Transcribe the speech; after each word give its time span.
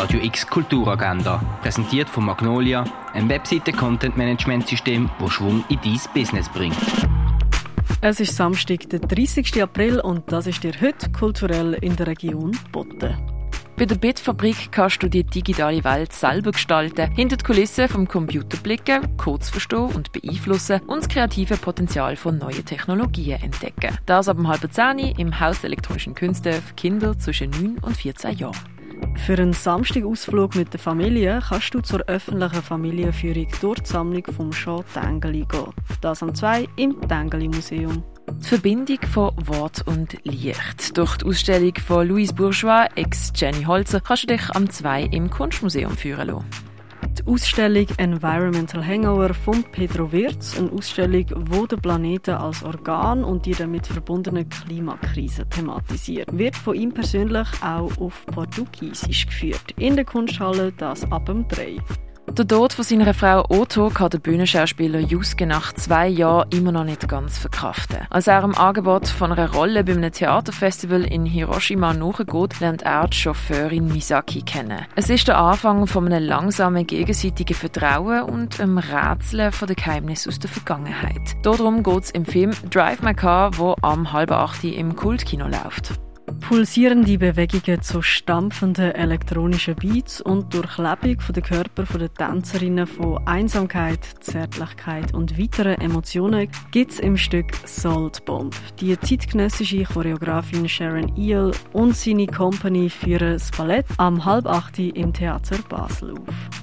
Radio 0.00 0.18
X 0.22 0.46
Kulturagenda, 0.46 1.42
präsentiert 1.60 2.08
von 2.08 2.24
Magnolia, 2.24 2.84
ein 3.12 3.28
Webseite-Content-Management-System, 3.28 5.10
das 5.20 5.30
Schwung 5.30 5.62
in 5.68 5.78
dein 5.84 6.00
Business 6.14 6.48
bringt. 6.48 6.74
Es 8.00 8.18
ist 8.18 8.34
Samstag, 8.34 8.88
der 8.88 9.00
30. 9.00 9.62
April 9.62 10.00
und 10.00 10.32
das 10.32 10.46
ist 10.46 10.64
dir 10.64 10.72
heute 10.80 11.12
kulturell 11.12 11.74
in 11.82 11.96
der 11.96 12.06
Region 12.06 12.56
Botten. 12.72 13.14
Bei 13.76 13.84
der 13.84 13.96
Bitfabrik 13.96 14.72
kannst 14.72 15.02
du 15.02 15.08
die 15.10 15.22
digitale 15.22 15.84
Welt 15.84 16.14
selber 16.14 16.52
gestalten, 16.52 17.12
hinter 17.12 17.36
die 17.36 17.44
Kulissen 17.44 17.86
vom 17.86 18.08
Computer 18.08 18.56
blicken, 18.56 19.18
Codes 19.18 19.50
verstehen 19.50 19.90
und 19.94 20.12
beeinflussen 20.12 20.80
und 20.86 21.00
das 21.00 21.08
kreative 21.10 21.58
Potenzial 21.58 22.16
von 22.16 22.38
neuen 22.38 22.64
Technologien 22.64 23.42
entdecken. 23.42 23.98
Das 24.06 24.30
ab 24.30 24.38
halb 24.44 24.66
zehn 24.72 24.98
im 25.18 25.38
Haus 25.38 25.60
der 25.60 25.68
elektronischen 25.68 26.14
Künste 26.14 26.54
für 26.54 26.74
Kinder 26.74 27.18
zwischen 27.18 27.50
9 27.50 27.76
und 27.82 27.98
14 27.98 28.38
Jahren. 28.38 28.79
Für 29.16 29.34
einen 29.34 29.52
Samstagausflug 29.52 30.56
mit 30.56 30.72
der 30.72 30.80
Familie 30.80 31.40
kannst 31.46 31.74
du 31.74 31.80
zur 31.80 32.00
öffentlichen 32.08 32.62
Familienführung 32.62 33.46
durch 33.60 33.80
die 33.80 33.88
Sammlung 33.88 34.24
vom 34.36 34.50
Jean 34.50 34.82
Tengeli 34.92 35.46
gehen. 35.48 35.72
Das 36.00 36.22
am 36.22 36.34
2 36.34 36.66
im 36.76 37.00
Tengeli 37.08 37.48
Museum. 37.48 38.02
Die 38.30 38.46
Verbindung 38.46 38.98
von 39.12 39.32
Wort 39.46 39.86
und 39.86 40.16
Licht. 40.24 40.96
Durch 40.96 41.16
die 41.18 41.26
Ausstellung 41.26 41.74
von 41.86 42.08
Louise 42.08 42.34
Bourgeois, 42.34 42.88
ex 42.94 43.32
Jenny 43.34 43.64
Holzer, 43.64 44.00
kannst 44.00 44.24
du 44.24 44.26
dich 44.28 44.50
am 44.50 44.68
2 44.68 45.04
im 45.04 45.30
Kunstmuseum 45.30 45.96
führen 45.96 46.28
lassen. 46.28 46.69
Die 47.18 47.26
Ausstellung 47.26 47.86
Environmental 47.96 48.86
Hangover 48.86 49.34
von 49.34 49.64
Pedro 49.72 50.10
Wirz, 50.12 50.56
eine 50.58 50.70
Ausstellung, 50.70 51.26
wo 51.50 51.66
der 51.66 51.76
Planeten 51.76 52.30
als 52.30 52.62
Organ 52.62 53.24
und 53.24 53.46
die 53.46 53.50
damit 53.50 53.86
verbundene 53.86 54.44
Klimakrise 54.44 55.46
thematisiert, 55.48 56.28
wird 56.36 56.56
von 56.56 56.76
ihm 56.76 56.92
persönlich 56.92 57.48
auch 57.62 57.90
auf 57.98 58.24
Portugiesisch 58.26 59.26
geführt. 59.26 59.74
In 59.76 59.96
der 59.96 60.04
Kunsthalle 60.04 60.72
das 60.72 61.10
ab 61.10 61.26
dem 61.26 61.46
3. 61.48 61.78
Der 62.38 62.46
Tod 62.46 62.72
von 62.72 62.84
seiner 62.84 63.12
Frau 63.12 63.44
Otto 63.48 63.90
kann 63.90 64.10
der 64.10 64.18
Bühnenschauspieler 64.18 65.00
Juske 65.00 65.46
nach 65.46 65.72
zwei 65.72 66.06
Jahren 66.06 66.48
immer 66.50 66.70
noch 66.70 66.84
nicht 66.84 67.08
ganz 67.08 67.36
verkraften. 67.36 68.06
Als 68.08 68.28
er 68.28 68.44
im 68.44 68.54
Angebot 68.54 69.08
von 69.08 69.32
einer 69.32 69.52
Rolle 69.52 69.82
bei 69.82 69.92
einem 69.92 70.12
Theaterfestival 70.12 71.02
in 71.04 71.26
Hiroshima 71.26 71.92
nachgeht, 71.92 72.60
lernt 72.60 72.82
er 72.82 73.08
die 73.08 73.16
Chauffeurin 73.16 73.88
Misaki 73.88 74.42
kennen. 74.42 74.86
Es 74.94 75.10
ist 75.10 75.26
der 75.26 75.38
Anfang 75.38 75.88
von 75.88 76.06
einem 76.06 76.24
langsamen 76.24 76.86
gegenseitigen 76.86 77.54
Vertrauen 77.54 78.22
und 78.22 78.60
einem 78.60 78.78
Rätseln 78.78 79.50
von 79.50 79.66
den 79.66 79.76
Geheimnissen 79.76 80.30
aus 80.30 80.38
der 80.38 80.50
Vergangenheit. 80.50 81.36
Darum 81.42 81.82
geht 81.82 82.04
es 82.04 82.10
im 82.12 82.24
Film 82.24 82.52
Drive 82.70 83.02
My 83.02 83.12
Car, 83.12 83.58
wo 83.58 83.74
am 83.82 84.12
halb 84.12 84.30
acht 84.30 84.62
im 84.62 84.94
Kultkino 84.94 85.48
läuft. 85.48 85.98
Pulsierende 86.38 87.18
Bewegungen 87.18 87.82
zu 87.82 88.02
stampfenden 88.02 88.92
elektronischen 88.92 89.74
Beats 89.74 90.20
und 90.20 90.52
Durchlebung 90.54 91.20
von 91.20 91.32
den 91.34 91.42
Körper 91.42 91.84
der 91.98 92.12
Tänzerinnen 92.14 92.86
von 92.86 93.26
Einsamkeit, 93.26 94.04
Zärtlichkeit 94.20 95.14
und 95.14 95.38
weiteren 95.38 95.80
Emotionen 95.80 96.48
gibt 96.70 96.92
es 96.92 97.00
im 97.00 97.16
Stück 97.16 97.52
Salt 97.64 98.24
Bomb. 98.24 98.54
Die 98.80 98.98
zeitgenössische 98.98 99.84
Choreografin 99.84 100.68
Sharon 100.68 101.16
Eel 101.16 101.52
und 101.72 101.96
seine 101.96 102.26
Company 102.26 102.88
führen 102.88 103.32
das 103.32 103.50
Ballett 103.50 103.86
am 103.96 104.24
halb 104.24 104.46
acht 104.46 104.78
im 104.78 105.12
Theater 105.12 105.56
Basel 105.68 106.12
auf. 106.12 106.59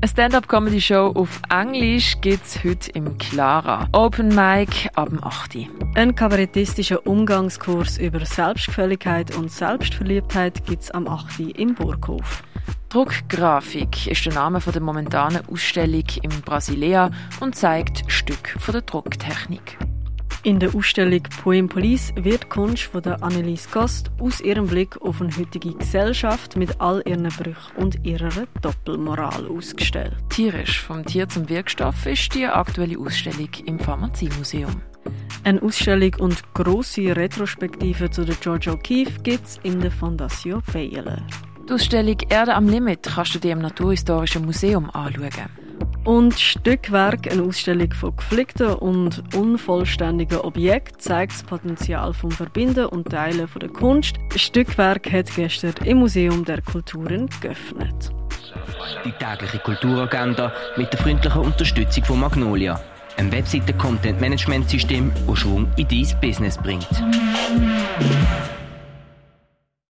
Eine 0.00 0.08
Stand-up-Comedy-Show 0.08 1.12
auf 1.16 1.40
Englisch 1.50 2.20
gibt 2.20 2.46
es 2.46 2.62
heute 2.62 2.88
im 2.92 3.18
Clara. 3.18 3.88
Open 3.90 4.28
Mic 4.28 4.88
ab 4.94 5.08
dem 5.08 5.24
8. 5.24 5.56
Ein 5.96 6.14
kabarettistischer 6.14 7.04
Umgangskurs 7.04 7.98
über 7.98 8.24
Selbstgefälligkeit 8.24 9.34
und 9.36 9.50
Selbstverliebtheit 9.50 10.64
gibt 10.66 10.84
es 10.84 10.92
am 10.92 11.08
8. 11.08 11.40
im 11.56 11.74
Burghof. 11.74 12.44
Druckgrafik 12.90 14.06
ist 14.06 14.24
der 14.24 14.34
Name 14.34 14.60
der 14.60 14.80
momentanen 14.80 15.42
Ausstellung 15.50 16.04
in 16.22 16.30
Brasilia 16.42 17.10
und 17.40 17.56
zeigt 17.56 18.04
Stück 18.06 18.54
von 18.56 18.74
der 18.74 18.82
Drucktechnik. 18.82 19.78
In 20.48 20.58
der 20.58 20.74
Ausstellung 20.74 21.20
Poem 21.42 21.68
Police 21.68 22.10
wird 22.16 22.48
Kunst 22.48 22.84
von 22.84 23.02
der 23.02 23.22
Annelies 23.22 23.70
Gost 23.70 24.10
aus 24.18 24.40
ihrem 24.40 24.66
Blick 24.66 24.98
auf 25.02 25.20
eine 25.20 25.36
heutige 25.36 25.74
Gesellschaft 25.74 26.56
mit 26.56 26.80
all 26.80 27.02
ihren 27.04 27.28
Brüchen 27.28 27.76
und 27.76 28.06
ihrer 28.06 28.46
Doppelmoral 28.62 29.46
ausgestellt. 29.46 30.16
Tierisch 30.30 30.80
vom 30.80 31.04
Tier 31.04 31.28
zum 31.28 31.50
Wirkstoff 31.50 32.06
ist 32.06 32.34
die 32.34 32.46
aktuelle 32.46 32.98
Ausstellung 32.98 33.50
im 33.66 33.78
Pharmaziemuseum. 33.78 34.80
Eine 35.44 35.60
Ausstellung 35.60 36.14
und 36.18 36.42
grosse 36.54 37.14
Retrospektive 37.14 38.10
zu 38.10 38.24
der 38.24 38.36
George 38.36 38.70
O'Keeffe 38.70 39.22
gibt 39.22 39.44
es 39.44 39.60
in 39.64 39.82
der 39.82 39.90
Fondation 39.90 40.62
Bayerle. 40.72 41.26
Die 41.68 41.74
Ausstellung 41.74 42.16
Erde 42.30 42.54
am 42.54 42.70
Limit 42.70 43.02
kannst 43.02 43.34
du 43.34 43.38
dir 43.38 43.52
im 43.52 43.58
Naturhistorischen 43.58 44.46
Museum 44.46 44.88
anschauen. 44.92 45.57
Und 46.08 46.40
Stückwerk, 46.40 47.30
eine 47.30 47.42
Ausstellung 47.42 47.92
von 47.92 48.16
geflickten 48.16 48.68
und 48.68 49.22
unvollständigen 49.36 50.38
Objekten, 50.38 50.98
zeigt 50.98 51.32
das 51.32 51.42
Potenzial 51.42 52.14
vom 52.14 52.30
Verbinden 52.30 52.86
und 52.86 53.10
Teilen 53.10 53.46
von 53.46 53.60
der 53.60 53.68
Kunst. 53.68 54.16
Stückwerk 54.34 55.12
hat 55.12 55.26
gestern 55.36 55.74
im 55.84 55.98
Museum 55.98 56.46
der 56.46 56.62
Kulturen 56.62 57.28
geöffnet. 57.42 58.10
Die 59.04 59.12
tägliche 59.12 59.58
Kulturagenda 59.58 60.50
mit 60.78 60.90
der 60.90 60.98
freundlichen 60.98 61.42
Unterstützung 61.42 62.02
von 62.06 62.20
Magnolia, 62.20 62.80
einem 63.18 63.30
Webseiten-Content-Management-System, 63.30 65.12
das 65.26 65.38
Schwung 65.38 65.70
in 65.76 65.88
dein 65.88 66.20
Business 66.22 66.56
bringt. 66.56 66.88